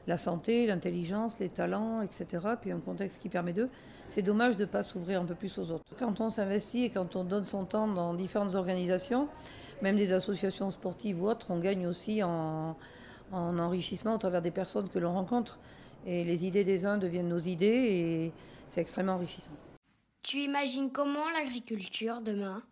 la 0.07 0.17
santé, 0.17 0.67
l'intelligence, 0.67 1.39
les 1.39 1.49
talents, 1.49 2.03
etc., 2.03 2.27
puis 2.61 2.71
un 2.71 2.79
contexte 2.79 3.21
qui 3.21 3.29
permet 3.29 3.53
d'eux, 3.53 3.69
c'est 4.09 4.23
dommage 4.23 4.57
de 4.57 4.65
ne 4.65 4.69
pas 4.69 4.83
s'ouvrir 4.83 5.21
un 5.21 5.25
peu 5.25 5.35
plus 5.35 5.59
aux 5.59 5.71
autres. 5.71 5.85
Quand 5.99 6.21
on 6.21 6.31
s'investit 6.31 6.85
et 6.85 6.91
quand 6.91 7.17
on 7.17 7.25
donne 7.25 7.45
son 7.45 7.65
temps 7.65 7.89
dans 7.89 8.15
différentes 8.15 8.55
organisations, 8.55 9.29
même 9.83 9.97
des 9.97 10.13
associations 10.13 10.71
sportives 10.71 11.23
ou 11.23 11.29
autres, 11.29 11.51
on 11.51 11.59
gagne 11.59 11.87
aussi 11.87 12.23
en, 12.23 12.77
enrichissement 13.33 14.15
au 14.15 14.19
travers 14.19 14.43
des 14.43 14.51
personnes 14.51 14.89
que 14.89 14.99
l'on 14.99 15.13
rencontre. 15.13 15.59
Et 16.07 16.23
les 16.23 16.47
idées 16.47 16.65
des 16.65 16.87
uns 16.87 16.99
deviennent 16.99 17.29
nos 17.29 17.39
idées 17.39 17.67
et 17.67 18.33
c'est 18.69 18.81
extrêmement 18.81 19.15
enrichissant. 19.15 19.51
Tu 20.23 20.39
imagines 20.39 20.91
comment 20.91 21.29
l'agriculture 21.31 22.21
demain? 22.21 22.63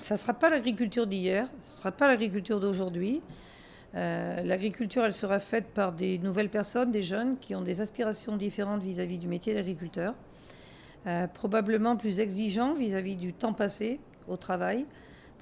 Ça 0.00 0.14
ne 0.14 0.18
sera 0.18 0.34
pas 0.34 0.50
l'agriculture 0.50 1.06
d'hier, 1.06 1.46
ce 1.60 1.74
ne 1.74 1.78
sera 1.78 1.92
pas 1.92 2.08
l'agriculture 2.08 2.58
d'aujourd'hui. 2.58 3.22
Euh, 3.96 4.42
l'agriculture, 4.42 5.04
elle 5.04 5.12
sera 5.12 5.38
faite 5.38 5.66
par 5.68 5.92
des 5.92 6.18
nouvelles 6.18 6.48
personnes, 6.48 6.90
des 6.90 7.02
jeunes 7.02 7.38
qui 7.38 7.54
ont 7.54 7.60
des 7.60 7.80
aspirations 7.80 8.36
différentes 8.36 8.82
vis-à-vis 8.82 9.18
du 9.18 9.28
métier 9.28 9.54
d'agriculteur, 9.54 10.14
euh, 11.06 11.26
probablement 11.28 11.96
plus 11.96 12.18
exigeants 12.18 12.74
vis 12.74 12.94
à 12.94 13.00
-vis 13.00 13.16
du 13.16 13.32
temps 13.32 13.52
passé 13.52 14.00
au 14.26 14.36
travail, 14.36 14.84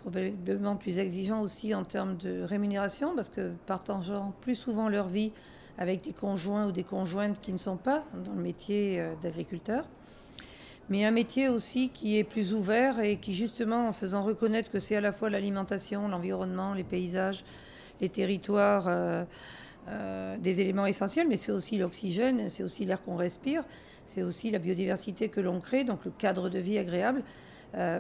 probablement 0.03 0.77
plus 0.77 0.99
exigeants 0.99 1.41
aussi 1.41 1.75
en 1.75 1.85
termes 1.85 2.17
de 2.17 2.43
rémunération, 2.43 3.15
parce 3.15 3.31
que 3.31 3.53
partageant 3.67 4.35
plus 4.43 4.55
souvent 4.55 4.89
leur 4.89 5.09
vie 5.09 5.33
avec 5.79 6.03
des 6.03 6.13
conjoints 6.13 6.67
ou 6.67 6.73
des 6.73 6.85
conjointes 6.85 7.41
qui 7.41 7.53
ne 7.53 7.59
sont 7.59 7.79
pas 7.79 8.05
dans 8.25 8.35
le 8.35 8.43
métier 8.43 9.01
euh, 9.01 9.15
d'agriculteur, 9.23 9.87
mais 10.91 11.07
un 11.07 11.11
métier 11.11 11.49
aussi 11.49 11.89
qui 11.89 12.19
est 12.19 12.25
plus 12.25 12.53
ouvert 12.53 13.01
et 13.01 13.17
qui 13.17 13.35
justement, 13.35 13.89
en 13.89 13.93
faisant 13.95 14.23
reconnaître 14.23 14.71
que 14.71 14.79
c'est 14.79 14.97
à 14.97 15.01
la 15.01 15.13
fois 15.13 15.31
l'alimentation, 15.31 16.07
l'environnement, 16.07 16.75
les 16.75 16.85
paysages, 16.85 17.45
les 18.03 18.11
territoires 18.11 18.91
des 20.39 20.61
éléments 20.61 20.87
essentiels, 20.87 21.27
mais 21.29 21.39
c'est 21.39 21.53
aussi 21.53 21.79
l'oxygène, 21.79 22.49
c'est 22.49 22.63
aussi 22.63 22.85
l'air 22.85 23.03
qu'on 23.03 23.17
respire, 23.17 23.65
c'est 24.05 24.23
aussi 24.23 24.51
la 24.51 24.59
biodiversité 24.59 25.29
que 25.29 25.41
l'on 25.41 25.61
crée, 25.61 25.85
donc 25.85 26.05
le 26.05 26.11
cadre 26.11 26.51
de 26.51 26.59
vie 26.59 26.79
agréable. 26.79 27.23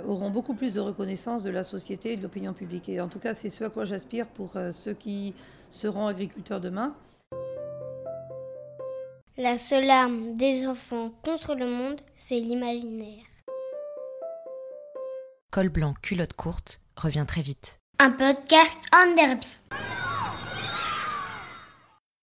auront 0.07 0.31
beaucoup 0.31 0.55
plus 0.55 0.75
de 0.75 0.81
reconnaissance 0.81 1.43
de 1.43 1.51
la 1.51 1.63
société 1.63 2.13
et 2.13 2.17
de 2.17 2.23
l'opinion 2.23 2.53
publique. 2.53 2.89
Et 2.89 3.01
en 3.01 3.09
tout 3.09 3.19
cas, 3.19 3.35
c'est 3.35 3.51
ce 3.51 3.65
à 3.65 3.71
quoi 3.71 3.85
j'aspire 3.85 4.27
pour 4.27 4.53
ceux 4.73 4.95
qui 4.95 5.35
seront 5.71 6.07
agriculteurs 6.07 6.61
demain. 6.61 6.95
La 9.39 9.57
seule 9.57 9.89
arme 9.89 10.35
des 10.35 10.67
enfants 10.67 11.11
contre 11.25 11.55
le 11.55 11.67
monde, 11.67 12.01
c'est 12.17 12.39
l'imaginaire. 12.39 13.25
Col 15.51 15.71
blanc, 15.71 15.95
culotte 16.03 16.35
courte 16.35 16.81
revient 16.97 17.25
très 17.27 17.43
vite. 17.43 17.79
Un 17.99 18.11
podcast 18.11 18.79
en 18.93 19.15
derby. 19.15 19.47